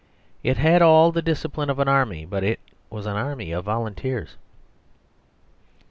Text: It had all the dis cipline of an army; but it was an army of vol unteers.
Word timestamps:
It 0.43 0.57
had 0.57 0.81
all 0.81 1.11
the 1.11 1.21
dis 1.21 1.43
cipline 1.43 1.69
of 1.69 1.77
an 1.77 1.87
army; 1.87 2.25
but 2.25 2.43
it 2.43 2.59
was 2.89 3.05
an 3.05 3.17
army 3.17 3.51
of 3.51 3.65
vol 3.65 3.87
unteers. 3.87 4.29